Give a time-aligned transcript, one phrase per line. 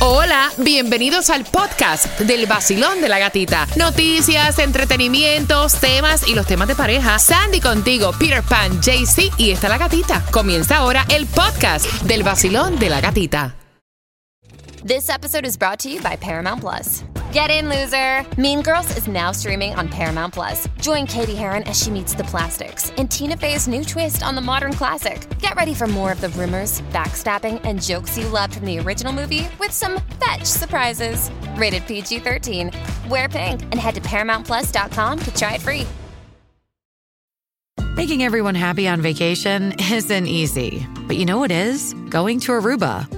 [0.00, 3.66] Hola, bienvenidos al podcast del vacilón de la gatita.
[3.76, 7.18] Noticias, entretenimientos, temas y los temas de pareja.
[7.18, 10.24] Sandy contigo, Peter Pan, JC y está la gatita.
[10.30, 13.56] Comienza ahora el podcast del vacilón de la gatita.
[14.86, 17.02] This episode is brought to you by Paramount Plus.
[17.32, 18.24] Get in, loser!
[18.40, 20.66] Mean Girls is now streaming on Paramount Plus.
[20.80, 24.40] Join Katie Heron as she meets the plastics in Tina Fey's new twist on the
[24.40, 25.28] modern classic.
[25.38, 29.12] Get ready for more of the rumors, backstabbing, and jokes you loved from the original
[29.12, 31.30] movie with some fetch surprises.
[31.56, 32.70] Rated PG 13.
[33.10, 35.86] Wear pink and head to ParamountPlus.com to try it free.
[37.94, 41.92] Making everyone happy on vacation isn't easy, but you know what is?
[42.08, 43.17] Going to Aruba.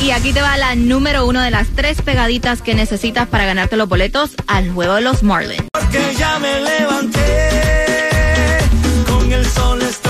[0.00, 3.76] Y aquí te va la número uno de las tres pegaditas que necesitas para ganarte
[3.76, 5.64] los boletos al juego de los Marlins.
[5.72, 7.50] Porque ya me levanté,
[9.08, 10.07] con el sol estoy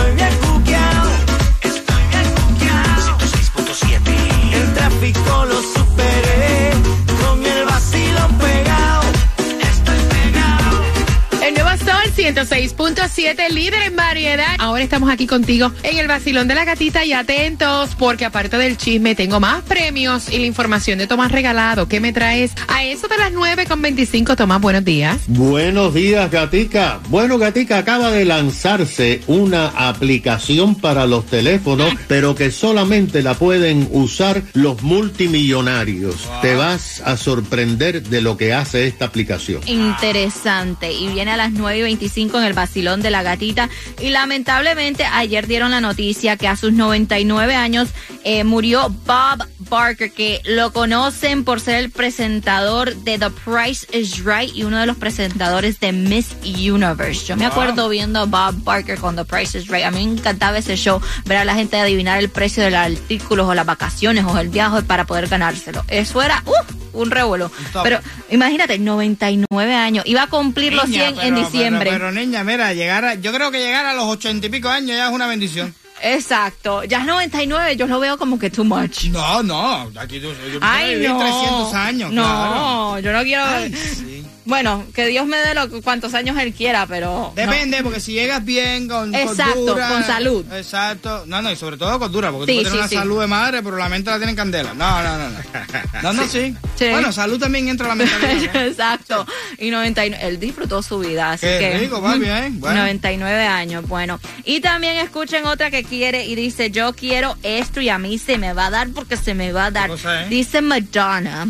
[12.35, 14.57] 106.7, líder en variedad.
[14.59, 18.77] Ahora estamos aquí contigo en el vacilón de la gatita y atentos porque aparte del
[18.77, 21.89] chisme tengo más premios y la información de Tomás Regalado.
[21.89, 22.53] ¿Qué me traes?
[22.67, 25.23] A eso de las 9.25, Tomás, buenos días.
[25.27, 27.01] Buenos días, gatica.
[27.09, 31.99] Bueno, gatica, acaba de lanzarse una aplicación para los teléfonos, ah.
[32.09, 36.29] pero que solamente la pueden usar los multimillonarios.
[36.43, 39.67] Te vas a sorprender de lo que hace esta aplicación.
[39.67, 40.93] Interesante.
[40.93, 43.69] Y viene a las 9.25 2005 en el Basilón de la Gatita.
[44.01, 47.91] Y lamentablemente ayer dieron la noticia que a sus 99 años
[48.25, 54.25] eh, murió Bob Barker, que lo conocen por ser el presentador de The Price is
[54.25, 57.27] Right y uno de los presentadores de Miss Universe.
[57.27, 59.85] Yo me acuerdo viendo a Bob Barker con The Price is Right.
[59.85, 62.81] A mí me encantaba ese show, ver a la gente adivinar el precio de los
[62.81, 65.85] artículos o las vacaciones o el viaje para poder ganárselo.
[65.89, 66.43] Eso era...
[66.47, 67.51] Uh, un revuelo.
[67.83, 68.01] Pero
[68.31, 70.05] imagínate, 99 años.
[70.07, 71.91] Iba a cumplir los 100 Niña, en diciembre.
[71.91, 74.69] Pero, pero, niña, mira, llegar a- yo creo que llegar a los ochenta y pico
[74.69, 75.75] años ya es una bendición.
[76.01, 76.85] Exacto.
[76.85, 79.07] Ya es 99, yo lo veo como que too much.
[79.07, 81.19] No, no, aquí tú, yo Ay, no.
[81.19, 82.13] 300 años.
[82.13, 82.99] No, claro.
[83.01, 83.45] yo no quiero.
[83.45, 84.18] Ay, sí.
[84.49, 87.07] Bueno, que Dios me dé lo, cuantos años Él quiera, pero.
[87.07, 87.33] no.
[87.37, 90.43] Depende, porque si llegas bien, con Exacto, con salud.
[90.55, 91.25] Exacto.
[91.27, 93.21] No, no, y sobre todo con dura, porque Sí, tú puedes tener sí, una salud
[93.21, 94.73] de madre, pero la mente la tienen candela.
[94.73, 95.29] No, no, no.
[95.29, 96.55] No, no, no sí.
[96.77, 96.89] Sí.
[96.89, 98.55] Bueno, salud también entra a la mentalidad.
[98.55, 98.61] ¿no?
[98.69, 99.27] Exacto.
[99.59, 101.79] Y 99, él disfrutó su vida, así Qué que.
[101.81, 102.81] rico, va bien, bueno.
[102.81, 104.19] 99 años, bueno.
[104.47, 108.39] Y también escuchen otra que quiere y dice, yo quiero esto y a mí se
[108.39, 109.91] me va a dar porque se me va a dar.
[110.31, 111.49] Dice Madonna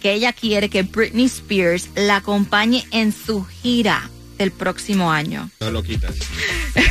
[0.00, 4.08] que ella quiere que Britney Spears la acompañe en su gira
[4.38, 5.50] del próximo año.
[5.60, 6.14] No lo quitas.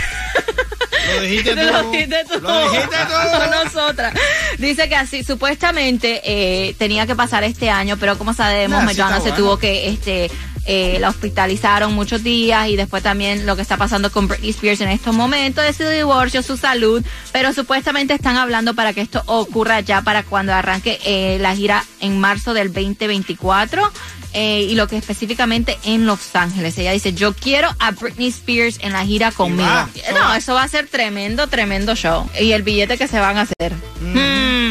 [1.15, 1.61] Lo dijiste tú.
[1.61, 2.39] Lo dijiste tú.
[2.41, 3.39] Lo dijiste tú.
[3.39, 4.13] No nosotras.
[4.57, 8.97] Dice que así, supuestamente eh, tenía que pasar este año, pero como sabemos, Ah, sí
[8.97, 9.37] Madonna se bueno.
[9.37, 10.29] tuvo que, este,
[10.69, 14.81] eh, la hospitalizaron muchos días y después también lo que está pasando con Britney Spears
[14.81, 19.23] en estos momentos de su divorcio, su salud, pero supuestamente están hablando para que esto
[19.27, 23.91] ocurra ya para cuando arranque eh, la gira en marzo del 2024.
[24.33, 26.77] eh, y lo que específicamente en Los Ángeles.
[26.77, 29.63] Ella dice, yo quiero a Britney Spears en la gira conmigo.
[29.63, 30.37] va, no, va.
[30.37, 32.29] eso va a ser tremendo, tremendo show.
[32.39, 33.73] Y el billete que se van a hacer.
[34.01, 34.66] Mm.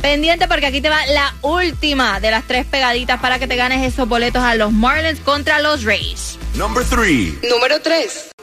[0.00, 3.84] Pendiente porque aquí te va la última de las tres pegaditas para que te ganes
[3.84, 6.38] esos boletos a los Marlins contra los Rays.
[6.54, 7.50] Number 3.
[7.50, 8.35] Número 3.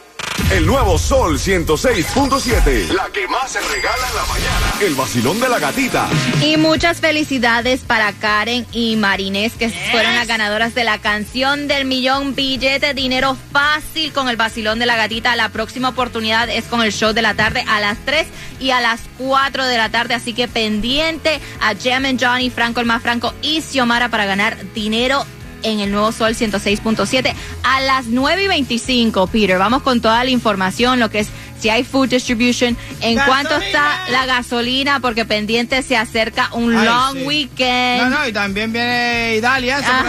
[0.52, 2.90] El nuevo Sol 106.7.
[2.90, 4.74] La que más se regala en la mañana.
[4.82, 6.08] El vacilón de la gatita.
[6.42, 11.86] Y muchas felicidades para Karen y Marinés, que fueron las ganadoras de la canción del
[11.86, 15.35] millón billete, dinero fácil con el vacilón de la gatita.
[15.35, 18.28] La próxima oportunidad es con el show de la tarde a las 3
[18.59, 20.14] y a las 4 de la tarde.
[20.14, 24.58] Así que pendiente a Jem and Johnny, Franco el más Franco y Xiomara para ganar
[24.74, 25.26] dinero
[25.64, 27.34] en el nuevo Sol 106.7
[27.64, 29.58] a las 9 y 25, Peter.
[29.58, 31.30] Vamos con toda la información, lo que es
[31.60, 33.26] si hay food distribution, en Gasolina.
[33.26, 37.24] cuánto está la gasolina, porque pendiente se acerca un Ay, long sí.
[37.26, 38.02] weekend.
[38.04, 39.46] No, no, y también viene por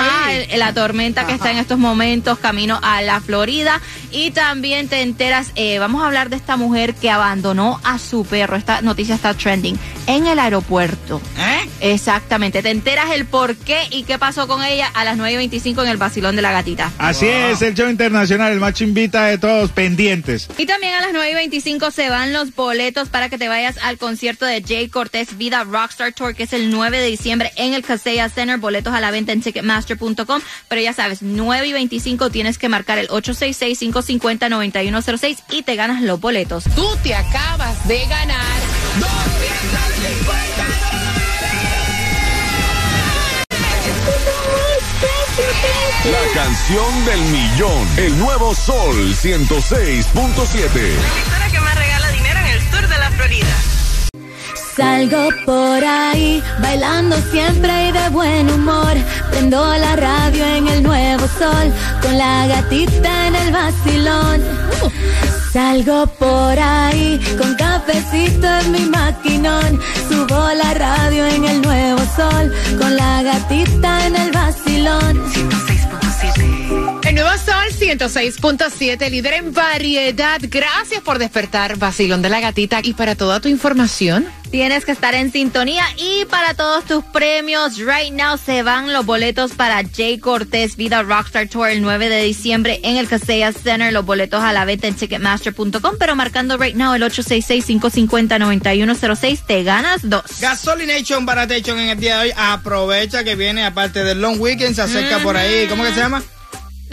[0.01, 3.81] Ajá, el- la tormenta que está en estos momentos camino a la Florida.
[4.15, 8.25] Y también te enteras, eh, vamos a hablar de esta mujer que abandonó a su
[8.25, 8.55] perro.
[8.55, 9.77] Esta noticia está trending.
[10.07, 11.21] en el aeropuerto.
[11.39, 11.69] ¿Eh?
[11.81, 15.89] Exactamente, te enteras el por qué y qué pasó con ella a las 9.25 en
[15.89, 16.93] el Vacilón de la Gatita.
[16.99, 20.49] Así es, el show internacional, el macho invita de todos pendientes.
[20.59, 24.45] Y también a las 9.25 se van los boletos para que te vayas al concierto
[24.45, 28.29] de Jay Cortés Vida Rockstar Tour, que es el 9 de diciembre en el Casella
[28.29, 28.59] Center.
[28.59, 30.41] Boletos a la venta en Ticketmaster.com.
[30.69, 33.09] Pero ya sabes, 9 y 25 tienes que marcar el
[34.05, 36.65] 866-550-9106 y te ganas los boletos.
[36.75, 38.45] Tú te acabas de ganar.
[46.05, 47.89] La canción del millón.
[47.97, 50.05] El nuevo Sol 106.7.
[50.15, 53.64] emisora que más regala dinero en el sur de la Florida.
[54.77, 58.95] Salgo por ahí, bailando siempre y de buen humor.
[59.31, 61.73] Prendo la radio en el nuevo sol,
[62.03, 64.43] con la gatita en el vacilón.
[65.53, 69.81] Salgo por ahí, con cafecito en mi maquinón.
[70.09, 75.64] Subo la radio en el nuevo sol, con la gatita en el vacilón.
[77.15, 80.41] El nuevo Sol 106.7, líder en variedad.
[80.43, 82.81] Gracias por despertar, Basilón de la Gatita.
[82.83, 87.79] Y para toda tu información, Tienes que estar en sintonía y para todos tus premios,
[87.79, 92.23] right now se van los boletos para Jay Cortés Vida Rockstar Tour el 9 de
[92.23, 93.93] diciembre en el Casella Center.
[93.93, 100.09] Los boletos a la venta en Ticketmaster.com, pero marcando right now el 866-550-9106, te ganas
[100.09, 100.23] dos.
[100.41, 102.35] Gasolination Baratation en el día de hoy.
[102.37, 105.67] Aprovecha que viene, aparte del long weekend, se acerca por ahí.
[105.69, 106.23] ¿Cómo que se llama?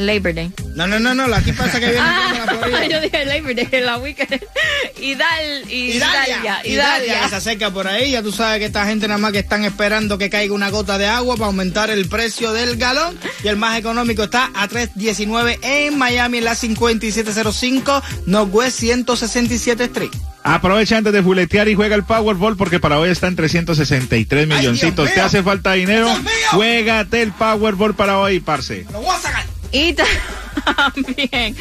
[0.01, 0.51] Labor Day.
[0.75, 2.85] No, no, no, no, la tipa esa que viene aquí en la Ah, Florida.
[2.89, 4.41] yo dije Labor Day, la weekend.
[4.99, 8.11] Idal, Idalia, Idalia, Idalia, que se acerca por ahí.
[8.11, 10.97] Ya tú sabes que esta gente nada más que están esperando que caiga una gota
[10.97, 13.17] de agua para aumentar el precio del galón.
[13.43, 20.11] Y el más económico está a 3.19 en Miami, en la 5705 Northwest 167 Street.
[20.43, 25.13] Aprovecha antes de fuletear y juega el Powerball porque para hoy está en 363 milloncitos.
[25.13, 26.07] ¿Te hace falta dinero?
[26.51, 28.85] Juégate el Powerball para hoy, parce.
[28.91, 29.40] Lo voy a sacar.
[29.71, 29.93] Y
[30.75, 31.55] también,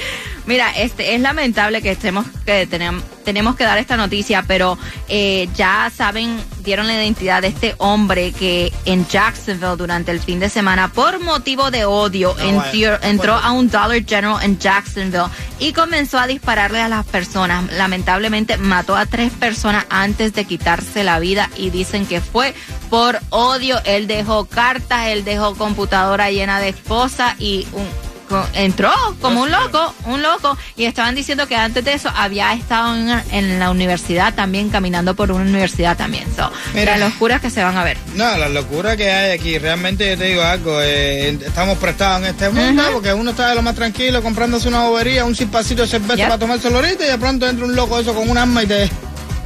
[0.47, 4.77] mira, este es lamentable que estemos que tenemos tenemos que dar esta noticia, pero
[5.09, 10.41] eh, ya saben, dieron la identidad de este hombre que en Jacksonville durante el fin
[10.41, 12.99] de semana, por motivo de odio, No, entró, vaya.
[13.03, 15.27] entró a un Dollar General en Jacksonville
[15.61, 17.71] y comenzó a dispararle a las personas.
[17.75, 22.55] Lamentablemente mató a tres personas antes de quitarse la vida y dicen que fue
[22.89, 23.79] por odio.
[23.85, 28.10] Él dejó cartas, él dejó computadora llena de esposas y un
[28.55, 28.91] entró
[29.21, 33.23] como un loco, un loco, y estaban diciendo que antes de eso había estado en,
[33.33, 36.25] en la universidad también, caminando por una universidad también.
[36.37, 36.97] So, Mira.
[36.97, 37.97] las locuras que se van a ver.
[38.15, 42.27] No, la locura que hay aquí, realmente yo te digo algo, eh, estamos prestados en
[42.31, 45.89] este mundo porque uno está de lo más tranquilo comprándose una bobería, un cispacito de
[45.89, 46.27] cerveza Yep.
[46.29, 48.91] para tomárselo ahorita y de pronto entra un loco eso con un arma y te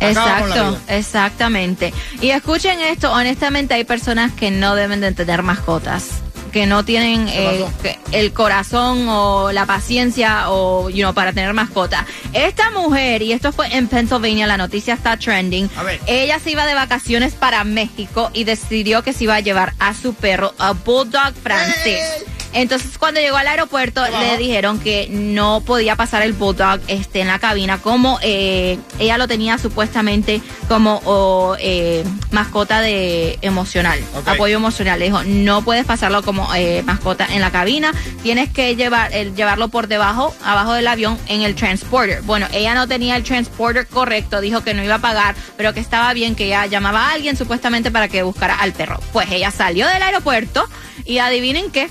[0.00, 1.94] Exacto, exactamente.
[2.20, 6.22] Y escuchen esto, honestamente hay personas que no deben de tener mascotas,
[6.54, 7.66] que no tienen eh,
[8.12, 12.06] el corazón o la paciencia o, you know, para tener mascota.
[12.32, 15.68] Esta mujer, y esto fue en Pennsylvania, la noticia está trending,
[16.06, 19.94] ella se iba de vacaciones para México y decidió que se iba a llevar a
[19.94, 22.24] su perro, a Bulldog francés.
[22.54, 27.26] Entonces cuando llegó al aeropuerto le dijeron que no podía pasar el bulldog este, en
[27.26, 35.00] la cabina como eh, ella lo tenía supuestamente como eh, mascota de emocional, apoyo emocional.
[35.00, 37.92] Le dijo no puedes pasarlo como eh, mascota en la cabina,
[38.22, 42.22] tienes que llevar llevarlo por debajo, abajo del avión en el transporter.
[42.22, 45.80] Bueno, ella no tenía el transporter correcto, dijo que no iba a pagar, pero que
[45.80, 49.00] estaba bien que ella llamaba a alguien supuestamente para que buscara al perro.
[49.12, 50.68] Pues ella salió del aeropuerto
[51.04, 51.88] y adivinen qué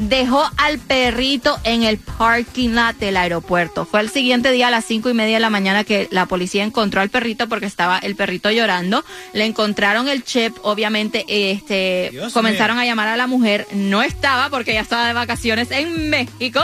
[0.00, 3.84] dejó al perrito en el parking lot del aeropuerto.
[3.84, 6.64] Fue el siguiente día a las cinco y media de la mañana que la policía
[6.64, 9.04] encontró al perrito porque estaba el perrito llorando.
[9.34, 12.82] Le encontraron el chip, obviamente, este, Dios comenzaron mío.
[12.82, 13.66] a llamar a la mujer.
[13.72, 16.60] No estaba porque ella estaba de vacaciones en México.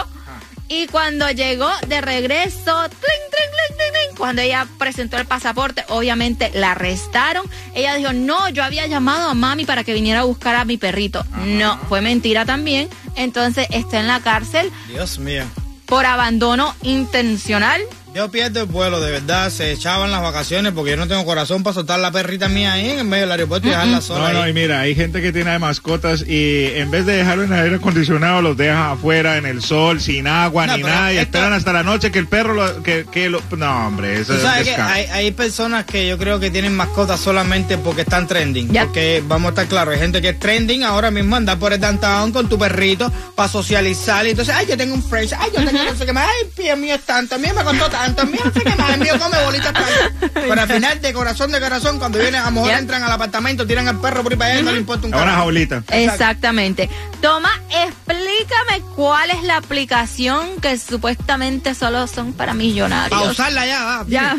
[0.69, 5.85] Y cuando llegó de regreso, tling, tling, tling, tling, tling, cuando ella presentó el pasaporte,
[5.89, 7.45] obviamente la arrestaron.
[7.75, 10.77] Ella dijo, no, yo había llamado a mami para que viniera a buscar a mi
[10.77, 11.25] perrito.
[11.45, 12.89] No, fue mentira también.
[13.15, 15.45] Entonces está en la cárcel Dios mío.
[15.87, 17.81] por abandono intencional.
[18.17, 21.63] Yo pierdo el vuelo, de verdad, se echaban las vacaciones porque yo no tengo corazón
[21.63, 24.29] para soltar la perrita mía ahí en medio del aeropuerto y dejarla sola.
[24.29, 24.53] No, no, ahí.
[24.53, 27.77] y mira, hay gente que tiene mascotas y en vez de dejarlo en el aire
[27.77, 31.53] acondicionado, los deja afuera en el sol, sin agua No, ni nada, y esto- esperan
[31.53, 34.43] hasta la noche que el perro lo, que, que lo, no, hombre, eso Tú es
[34.45, 34.95] sabes que descaro.
[34.95, 38.73] hay, hay personas que yo creo que tienen mascotas solamente porque están trending.
[38.73, 38.83] Yep.
[38.85, 41.81] Porque vamos a estar claros, hay gente que es trending ahora mismo anda por el
[41.81, 44.27] downtown con tu perrito para socializar.
[44.27, 46.49] Y entonces, ay, yo tengo un French, ay, yo tengo no sé qué más, ay,
[46.57, 48.06] pie mío es tanto, a mí me costó tanto.
[48.07, 50.29] Tanto, mira, no sé qué más, el mío come bolitas tanto.
[50.35, 53.67] Pero al final, de corazón de corazón, cuando vienen, a lo mejor entran al apartamento,
[53.67, 55.43] tiran al perro por ahí para allá y no le importa un Ahora carajo.
[55.43, 55.83] jaulita.
[55.91, 56.89] Exactamente.
[57.21, 57.51] Toma,
[57.85, 63.21] explícame cuál es la aplicación que supuestamente solo son para millonarios.
[63.21, 64.05] A usarla ya, va.
[64.09, 64.37] Ya,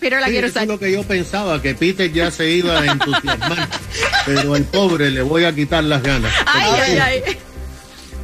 [0.00, 0.62] pero la Sí, quiero eso usar.
[0.64, 3.68] es lo que yo pensaba, que Peter ya se iba a entusiasmar,
[4.26, 6.32] pero el pobre le voy a quitar las ganas.
[6.46, 7.38] Ay, ay, ay.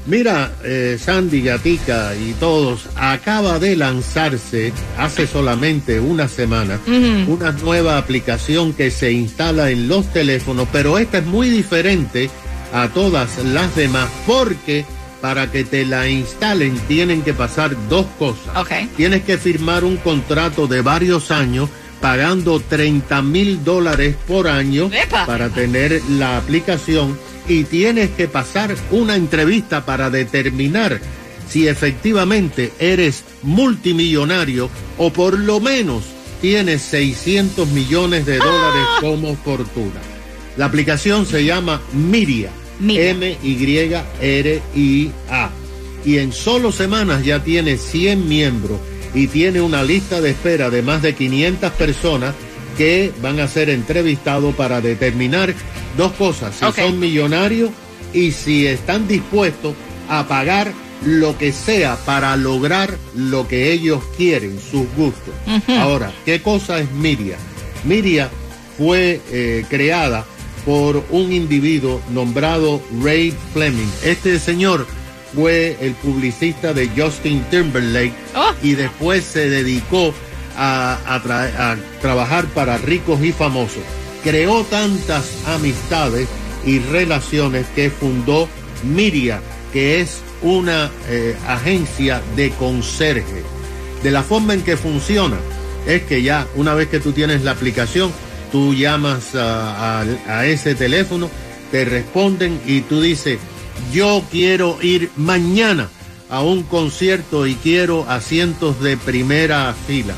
[0.07, 6.79] Mira, eh, Sandy, Gatica y todos, acaba de lanzarse hace solamente una semana
[7.27, 12.29] una nueva aplicación que se instala en los teléfonos, pero esta es muy diferente
[12.73, 14.85] a todas las demás porque
[15.23, 18.55] para que te la instalen tienen que pasar dos cosas.
[18.57, 18.73] Ok.
[18.97, 21.71] Tienes que firmar un contrato de varios años
[22.05, 25.25] pagando 30 mil dólares por año ¡Epa!
[25.25, 27.19] para tener la aplicación
[27.49, 31.01] y tienes que pasar una entrevista para determinar
[31.49, 34.69] si efectivamente eres multimillonario
[34.99, 36.05] o por lo menos
[36.43, 40.03] tienes 600 millones de dólares como fortuna.
[40.59, 41.81] La aplicación se llama.
[41.95, 42.51] Miria.
[42.87, 43.41] M-Y-R-I-A.
[46.05, 48.79] Y en solo semanas ya tiene 100 miembros
[49.15, 52.35] y tiene una lista de espera de más de 500 personas
[52.77, 55.55] que van a ser entrevistados para determinar
[55.97, 57.71] dos cosas, si son millonarios
[58.13, 59.75] y si están dispuestos
[60.09, 60.73] a pagar
[61.05, 65.35] lo que sea para lograr lo que ellos quieren, sus gustos.
[65.69, 67.37] Ahora, ¿qué cosa es Miria?
[67.85, 68.31] Miria
[68.79, 70.25] fue eh, creada
[70.65, 73.91] por un individuo nombrado Ray Fleming.
[74.03, 74.87] Este señor
[75.35, 78.53] fue el publicista de Justin Timberlake Oh.
[78.63, 80.13] y después se dedicó
[80.57, 83.83] a, a tra- a trabajar para ricos y famosos.
[84.23, 86.29] Creó tantas amistades
[86.65, 88.49] y relaciones que fundó
[88.85, 89.41] Miria,
[89.73, 93.43] que es una eh, agencia de conserje.
[94.03, 95.37] De la forma en que funciona
[95.87, 98.13] es que ya una vez que tú tienes la aplicación,
[98.53, 101.29] tú llamas a, a- a ese teléfono,
[101.71, 103.39] te responden y tú dices,
[103.93, 105.89] yo quiero ir mañana
[106.31, 110.15] a un concierto y quiero asientos de primera fila.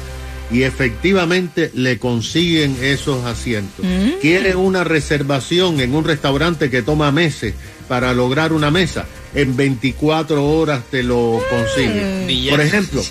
[0.51, 3.85] Y efectivamente le consiguen esos asientos.
[4.21, 7.55] Quiere una reservación en un restaurante que toma meses
[7.89, 9.07] para lograr una mesa.
[9.35, 12.27] En 24 horas te lo consigue.
[12.27, 12.51] Billetes.
[12.51, 13.03] Por ejemplo,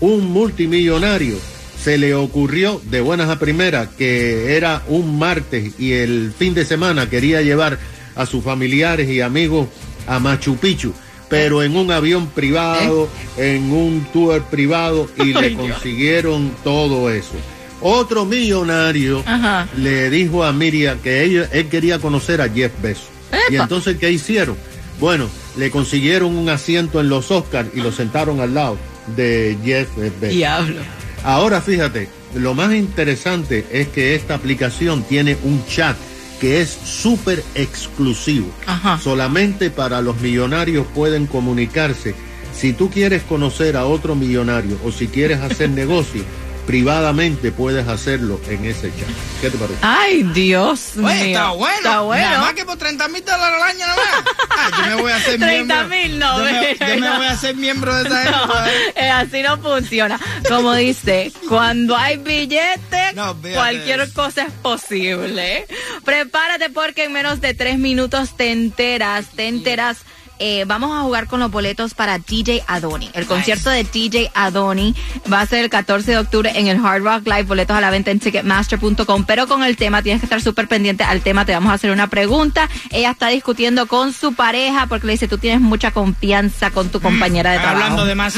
[0.00, 1.36] un multimillonario
[1.82, 6.64] se le ocurrió de buenas a primeras que era un martes y el fin de
[6.64, 7.78] semana quería llevar
[8.16, 9.68] a sus familiares y amigos
[10.08, 10.92] a Machu Picchu,
[11.28, 17.34] pero en un avión privado, en un tour privado y le consiguieron todo eso.
[17.80, 19.68] Otro millonario Ajá.
[19.76, 23.08] le dijo a Miriam que ella, él quería conocer a Jeff Bezos.
[23.50, 24.56] Y entonces, ¿qué hicieron?
[24.98, 28.78] Bueno, le consiguieron un asiento en los Oscars y lo sentaron al lado
[29.16, 30.34] de Jeff Bezos.
[30.34, 30.80] Diablo.
[31.22, 35.96] Ahora fíjate, lo más interesante es que esta aplicación tiene un chat
[36.40, 38.50] que es súper exclusivo.
[38.66, 38.98] Ajá.
[38.98, 42.14] Solamente para los millonarios pueden comunicarse.
[42.54, 46.22] Si tú quieres conocer a otro millonario o si quieres hacer negocio,
[46.68, 49.08] privadamente puedes hacerlo en ese chat.
[49.40, 49.78] ¿Qué te parece?
[49.80, 51.06] Ay, Dios mío.
[51.08, 51.76] Oye, está bueno.
[51.78, 52.38] Está Nada bueno.
[52.40, 54.34] más que por 30 mil dólares al año nada más.
[54.50, 55.88] Ah, yo me voy a hacer 30 miembro.
[55.88, 57.16] mil, no, Yo me, yo me no.
[57.16, 58.66] voy a hacer miembro de esa No.
[58.96, 59.10] ¿eh?
[59.10, 60.20] así no funciona.
[60.46, 65.66] Como dice, cuando hay billete, No, olvídate de cualquier cosa es posible.
[66.04, 69.98] Prepárate porque en menos de tres minutos te enteras, te enteras.
[70.38, 73.10] Eh, vamos a jugar con los boletos para DJ Adoni.
[73.14, 74.94] El concierto de DJ Adoni
[75.32, 77.42] va a ser el 14 de octubre en el Hard Rock Live.
[77.44, 79.24] Boletos a la venta en ticketmaster.com.
[79.26, 81.44] Pero con el tema tienes que estar súper pendiente al tema.
[81.44, 82.68] Te vamos a hacer una pregunta.
[82.90, 87.00] Ella está discutiendo con su pareja porque le dice tú tienes mucha confianza con tu
[87.00, 87.84] compañera de Está trabajo.
[87.92, 88.34] hablando de más.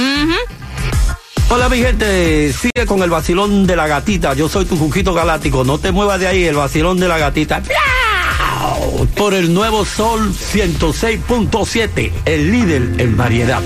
[1.52, 4.34] Hola mi gente, sigue con el vacilón de la gatita.
[4.34, 5.64] Yo soy tu Juquito Galáctico.
[5.64, 7.60] No te muevas de ahí, el vacilón de la gatita.
[9.16, 13.62] Por el nuevo Sol 106.7, el líder en variedad.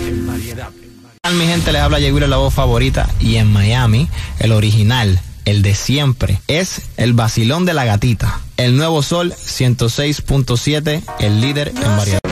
[1.32, 3.08] Mi gente les habla Yeguira, la voz favorita.
[3.18, 4.08] Y en Miami,
[4.38, 8.40] el original, el de siempre, es el vacilón de la gatita.
[8.56, 12.23] El nuevo sol 106.7, el líder en variedad.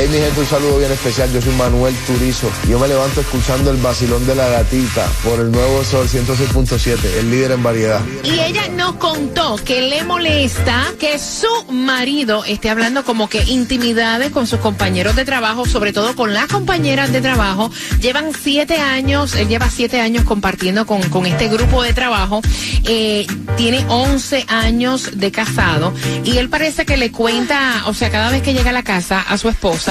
[0.00, 1.28] Hey mi gente, un saludo bien especial.
[1.32, 2.48] Yo soy Manuel Turizo.
[2.68, 7.28] Yo me levanto escuchando el vacilón de la gatita por el nuevo Sol 106.7, el
[7.32, 8.00] líder en variedad.
[8.22, 14.30] Y ella nos contó que le molesta que su marido esté hablando como que intimidades
[14.30, 17.72] con sus compañeros de trabajo, sobre todo con las compañeras de trabajo.
[18.00, 22.40] Llevan siete años, él lleva siete años compartiendo con, con este grupo de trabajo.
[22.84, 23.26] Eh,
[23.56, 25.92] tiene 11 años de casado
[26.24, 29.20] y él parece que le cuenta, o sea, cada vez que llega a la casa
[29.20, 29.87] a su esposa,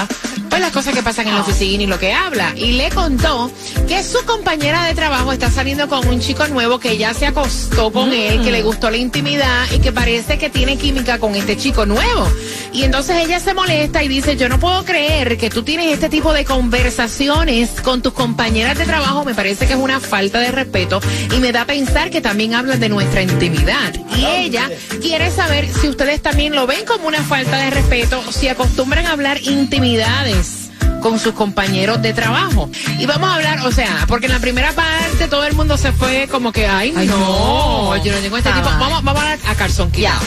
[0.49, 2.53] pues las cosas que pasan en la oficina y lo que habla.
[2.55, 3.51] Y le contó
[3.87, 7.91] que su compañera de trabajo está saliendo con un chico nuevo que ya se acostó
[7.91, 11.57] con él, que le gustó la intimidad y que parece que tiene química con este
[11.57, 12.27] chico nuevo.
[12.73, 16.09] Y entonces ella se molesta y dice, yo no puedo creer que tú tienes este
[16.09, 20.51] tipo de conversaciones con tus compañeras de trabajo, me parece que es una falta de
[20.51, 20.99] respeto
[21.35, 23.93] y me da a pensar que también hablan de nuestra intimidad.
[24.15, 24.69] Y ella
[25.01, 29.11] quiere saber si ustedes también lo ven como una falta de respeto, si acostumbran a
[29.11, 29.39] hablar
[29.87, 30.69] intimidades
[31.01, 32.69] con sus compañeros de trabajo.
[32.99, 35.91] Y vamos a hablar, o sea, porque en la primera parte todo el mundo se
[35.91, 38.03] fue como que, ay, Ay, no, no.
[38.03, 38.65] yo no tengo este tipo.
[38.65, 39.91] Vamos, vamos a hablar a Carson.
[39.93, 40.19] Yeah.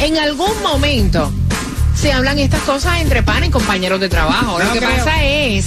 [0.00, 1.32] En algún momento
[1.94, 4.58] se hablan estas cosas entre pan y compañeros de trabajo.
[4.58, 4.90] No lo que creo.
[4.90, 5.66] pasa es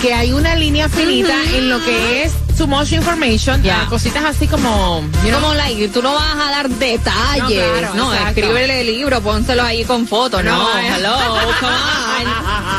[0.00, 3.82] que hay una línea finita en lo que es too much information, Ya.
[3.82, 7.80] a cositas así como, you know, Como like, tú no vas a dar detalles, No,
[7.80, 10.88] claro, no, escríbele el libro, pónselo ahí con fotos, no, No, eh.
[10.96, 11.14] hello,
[11.60, 12.32] come on.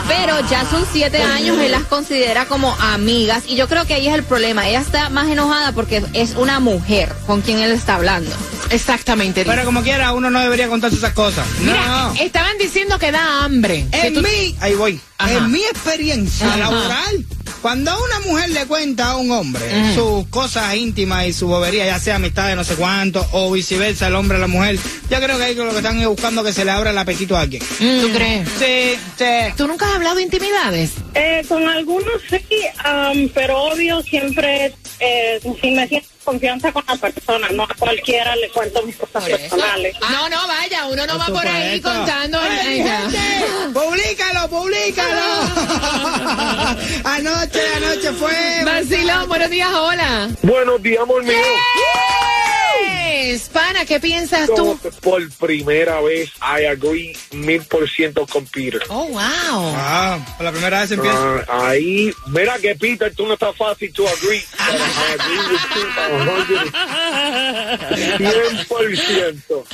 [0.07, 4.07] Pero ya son siete años, él las considera como amigas y yo creo que ahí
[4.07, 7.95] es el problema, ella está más enojada porque es una mujer con quien él está
[7.95, 8.31] hablando.
[8.69, 9.45] exactamente.
[9.45, 11.45] Pero como quiera, uno no debería contarse esas cosas.
[11.59, 12.13] Mira, no.
[12.19, 13.85] estaban diciendo que da hambre.
[13.91, 15.31] En tú- mi, ahí voy, Ajá.
[15.33, 16.57] en mi experiencia Ajá.
[16.57, 17.25] laboral,
[17.63, 21.85] cuando a una mujer le cuenta a un hombre sus cosas íntimas y su bobería,
[21.85, 24.77] ya sea amistad de no sé cuánto, o viceversa, el hombre a la mujer,
[25.09, 27.37] yo creo que ahí lo que están es buscando que se le abra el apetito
[27.37, 27.63] a alguien.
[27.63, 28.49] ¿Tú crees?
[28.59, 29.53] Sí, sí.
[29.55, 30.91] ¿Tú nunca has hablado de intimidades?
[31.13, 32.43] Eh, con algunos sí,
[32.83, 38.35] am, pero obvio siempre, eh, si me siento confianza con la persona, no a cualquiera
[38.37, 39.95] le cuento mis cosas personales.
[39.99, 42.39] No, no, vaya, uno no Por va por ahí contando.
[42.39, 43.17] ¡Ay, gente!
[43.73, 45.21] ¡Públicalo, públicalo!
[47.03, 48.63] anoche, anoche fue...
[48.63, 50.29] Vacilón, buenos días, hola.
[50.41, 51.35] Buenos días, amor mío.
[53.23, 54.77] Yes, Pana, ¿qué piensas tú?
[55.01, 58.81] Por primera vez, I agree mil por ciento con Peter.
[58.89, 59.21] Oh, wow.
[59.21, 61.45] Ah, por la primera vez empieza.
[61.47, 64.43] Ah, ahí, mira que Peter, tú no estás fácil to agree.
[64.59, 66.73] you a hundred-
[68.67, 69.65] 100%.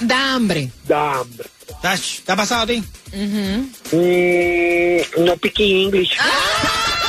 [0.00, 0.70] Da hambre.
[0.86, 1.48] Da hambre.
[1.82, 2.84] Tash, ¿Te ha pasado a ti?
[3.12, 3.64] Mm,
[5.24, 6.12] no picky English.
[6.12, 6.99] I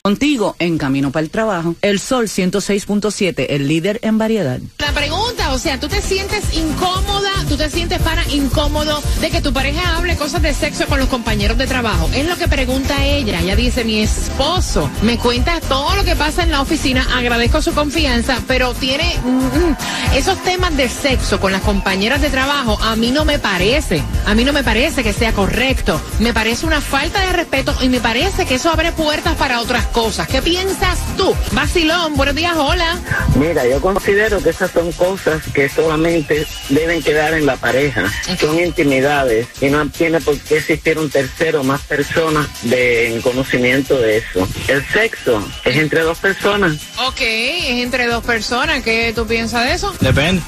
[0.04, 4.60] Contigo, en camino para el trabajo, el Sol 106.7, el líder en variedad.
[4.78, 5.21] La pregunta,
[5.52, 9.98] o sea, ¿tú te sientes incómoda, tú te sientes para incómodo de que tu pareja
[9.98, 12.10] hable cosas de sexo con los compañeros de trabajo?
[12.14, 13.42] Es lo que pregunta ella.
[13.42, 17.74] Ella dice, mi esposo me cuenta todo lo que pasa en la oficina, agradezco su
[17.74, 19.78] confianza, pero tiene mm, mm,
[20.16, 24.34] esos temas de sexo con las compañeras de trabajo, a mí no me parece, a
[24.34, 28.00] mí no me parece que sea correcto, me parece una falta de respeto y me
[28.00, 30.30] parece que eso abre puertas para otras cosas.
[30.30, 31.36] ¿Qué piensas tú?
[31.52, 32.98] Vacilón, buenos días, hola.
[33.36, 38.04] Mira, yo considero que esas son cosas que solamente deben quedar en la pareja.
[38.40, 43.98] Son intimidades y no tiene por qué existir un tercero, más personas de en conocimiento
[44.00, 44.48] de eso.
[44.68, 46.78] El sexo es entre dos personas.
[47.08, 48.84] Ok, es entre dos personas.
[48.84, 49.94] ¿Qué tú piensas de eso?
[50.00, 50.42] Depende.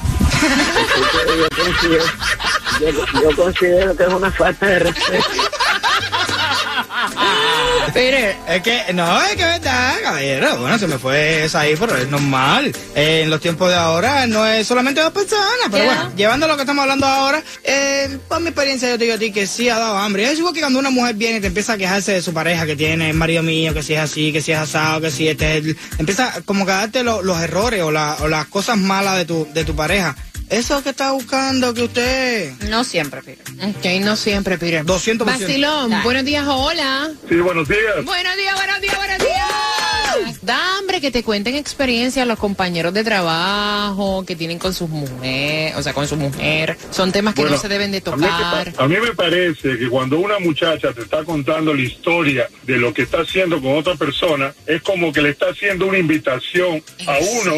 [1.26, 2.04] Yo considero,
[2.80, 5.24] yo- yo considero que es una falta de respeto.
[8.48, 10.56] Es que, no, es que es verdad, caballero.
[10.58, 12.74] Bueno, se me fue esa ahí, pero es normal.
[12.94, 15.94] Eh, en los tiempos de ahora no es solamente dos personas, pero Yeah.
[15.94, 19.18] bueno, llevando lo que estamos hablando ahora, eh, por mi experiencia yo te digo a
[19.18, 20.24] ti que sí ha dado hambre.
[20.30, 22.64] Es igual que cuando una mujer viene y te empieza a quejarse de su pareja
[22.66, 25.28] que tiene, el marido mío, que si es así, que si es asado, que si
[25.28, 28.46] este es el- Empieza como que a darte lo- los errores o, la- o las
[28.46, 30.16] cosas malas de tu, de tu pareja.
[30.50, 32.52] Eso que está buscando que usted...
[32.68, 33.44] No siempre, Peter.
[33.68, 34.84] Ok, no siempre, Peter.
[34.84, 35.24] 200%.
[35.24, 36.04] Vacilón, Dale.
[36.04, 37.10] buenos días, hola.
[37.28, 38.04] Sí, buenos días.
[38.04, 39.53] Buenos días, buenos días, buenos días.
[40.42, 45.76] Da hambre que te cuenten experiencias los compañeros de trabajo que tienen con sus mujeres,
[45.76, 46.76] o sea, con su mujer.
[46.90, 48.72] Son temas que Bueno, no se deben de tocar.
[48.76, 52.92] a mí me parece que cuando una muchacha te está contando la historia de lo
[52.92, 57.18] que está haciendo con otra persona, es como que le está haciendo una invitación a
[57.18, 57.54] uno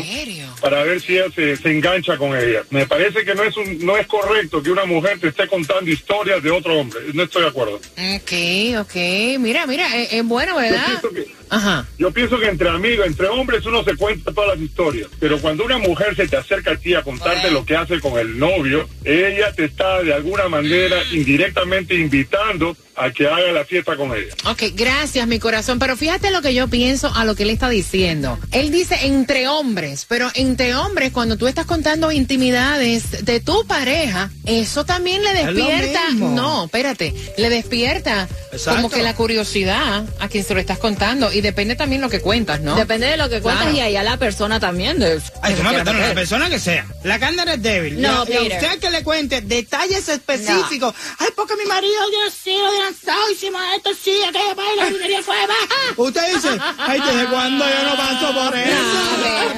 [0.61, 2.63] para ver si ella se, se engancha con ella.
[2.71, 5.91] Me parece que no es un, no es correcto que una mujer te esté contando
[5.91, 7.01] historias de otro hombre.
[7.13, 7.77] No estoy de acuerdo.
[7.77, 8.33] Ok,
[8.81, 8.95] ok.
[9.41, 11.01] Mira, mira, es, es bueno, Yo ¿verdad?
[11.15, 11.87] que, Ajá.
[11.99, 15.09] Yo pienso que entre amigos, entre hombres, uno se cuenta todas las historias.
[15.19, 18.19] Pero cuando una mujer se te acerca a ti a contarte lo que hace con
[18.19, 23.97] el novio, ella te está de alguna manera indirectamente invitando a que haga la fiesta
[23.97, 24.35] con ella.
[24.47, 25.79] Ok, gracias, mi corazón.
[25.79, 28.39] Pero fíjate lo que yo pienso a lo que él está diciendo.
[28.53, 34.31] Él dice entre hombres, pero entre hombres, cuando tú estás contando intimidades de tu pareja,
[34.47, 36.11] eso también le despierta.
[36.13, 38.77] No, espérate, le despierta Exacto.
[38.77, 41.31] como que la curiosidad a quien se lo estás contando.
[41.37, 42.75] Y depende también lo que cuentas, ¿no?
[42.77, 43.77] Depende de lo que cuentas Claro.
[43.77, 44.99] y ahí a la persona también.
[44.99, 46.87] De, Ay, de no, no, la persona que sea.
[47.05, 48.01] La cándara es débil.
[48.01, 50.95] No, y a, y a usted que le cuente detalles específicos.
[51.19, 54.85] Ay, porque mi marido dio sí, lo de lanzado, hicimos esto, sí, aquella para la
[54.91, 55.93] minería fue baja.
[55.99, 58.73] Usted dice, ay, ¿desde cuándo yo no paso por eso?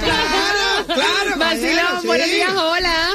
[0.02, 1.38] claro, claro.
[1.38, 2.34] Vacilón, caballero, buenos sí.
[2.34, 3.08] días, hola.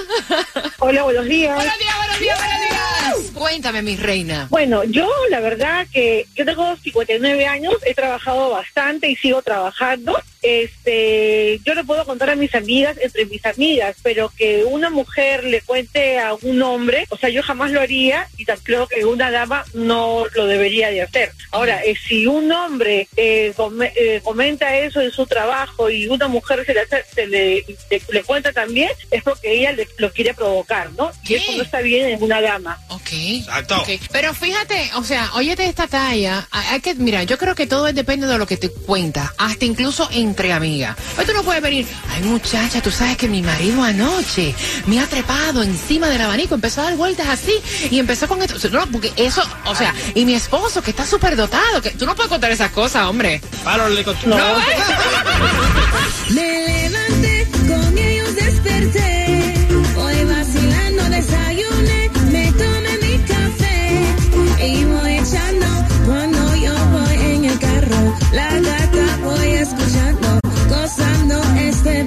[0.80, 1.54] Hola, buenos días.
[1.54, 3.03] Buenos días, buenos días, buenos días.
[3.34, 4.48] Cuéntame, mi reina.
[4.50, 10.20] Bueno, yo la verdad que yo tengo 59 años, he trabajado bastante y sigo trabajando.
[10.44, 15.44] Este, yo le puedo contar a mis amigas, entre mis amigas, pero que una mujer
[15.44, 19.06] le cuente a un hombre, o sea, yo jamás lo haría y tan creo que
[19.06, 21.32] una dama no lo debería de hacer.
[21.52, 26.28] Ahora, eh, si un hombre eh, come- eh, comenta eso en su trabajo y una
[26.28, 30.12] mujer se le, hace- se le, le- le cuenta también, es porque ella le- lo
[30.12, 31.12] quiere provocar, ¿no?
[31.28, 32.80] Y eso no está bien en una dama.
[32.90, 33.10] Ok.
[33.14, 33.84] Exacto.
[34.12, 36.48] Pero fíjate, o sea, óyete esta talla.
[36.52, 40.08] Hay que, mira, yo creo que todo depende de lo que te cuentas, hasta incluso
[40.34, 40.98] entre amigas.
[41.14, 44.56] Pues tú no puedes venir, ay muchacha, tú sabes que mi marido anoche
[44.88, 47.54] me ha trepado encima del abanico, empezó a dar vueltas así
[47.92, 48.58] y empezó con esto.
[48.72, 52.16] No, porque eso, o sea, y mi esposo que está súper dotado, que tú no
[52.16, 53.42] puedes contar esas cosas, hombre.
[53.64, 54.28] Palo, le costó.
[54.28, 54.38] No,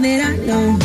[0.03, 0.79] verano.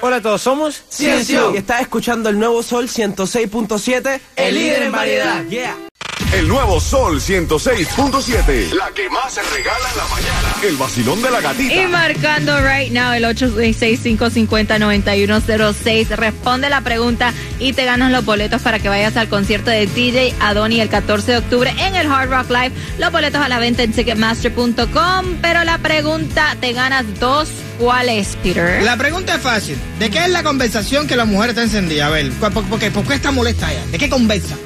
[0.00, 1.52] Hola a todos, somos Ciencio.
[1.54, 5.44] y estás escuchando el nuevo Sol 106.7, El líder en variedad.
[5.46, 5.87] Yeah.
[6.32, 8.70] El nuevo Sol 106.7.
[8.72, 10.54] La que más se regala en la mañana.
[10.62, 11.74] El vacilón de la gatita.
[11.74, 16.08] Y marcando right now el 866-550-9106.
[16.16, 20.34] Responde la pregunta y te ganas los boletos para que vayas al concierto de DJ
[20.40, 22.72] Adoni el 14 de octubre en el Hard Rock Live.
[22.98, 25.38] Los boletos a la venta en ticketmaster.com.
[25.40, 27.48] Pero la pregunta, te ganas dos.
[27.78, 28.82] ¿Cuál es, Peter?
[28.82, 29.76] La pregunta es fácil.
[29.98, 32.08] ¿De qué es la conversación que la mujer está encendida?
[32.08, 33.86] A ver, ¿por, por qué, ¿por qué está molesta ella?
[33.86, 34.56] ¿De qué conversa?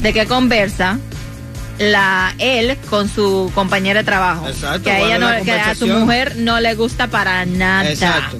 [0.00, 0.98] De qué conversa
[1.78, 4.48] la él con su compañera de trabajo.
[4.48, 7.88] Exacto, que a ¿cuál ella no, que a su mujer no le gusta para nada.
[7.90, 8.36] Exacto.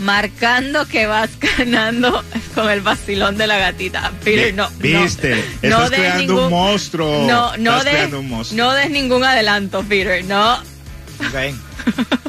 [0.00, 4.12] Marcando que vas ganando con el vacilón de la gatita.
[4.24, 4.70] Peter, no.
[4.78, 7.26] Viste, no, estás des creando ningún- un monstruo.
[7.26, 8.56] No, no Estás des, creando un monstruo.
[8.64, 10.24] no des ningún adelanto, Peter.
[10.24, 10.54] No.
[10.54, 11.54] Ok.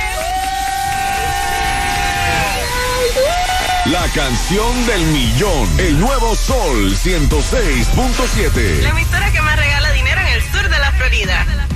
[3.90, 5.80] La canción del millón.
[5.80, 8.82] El nuevo Sol 106.7.
[8.82, 11.68] La emisora que más regala dinero en el sur de la Florida.